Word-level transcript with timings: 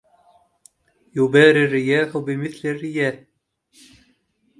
يباري 1.15 1.65
الرياح 1.65 2.17
بمثل 2.17 2.67
الرياح 2.69 3.15